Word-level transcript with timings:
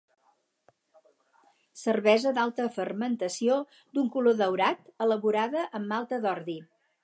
Cervesa 1.81 2.33
d'alta 2.39 2.65
fermentació, 2.79 3.61
d'un 3.99 4.11
color 4.19 4.41
daurat, 4.43 4.93
elaborada 5.07 5.71
amb 5.81 5.91
malta 5.95 6.21
d'ordi. 6.27 6.61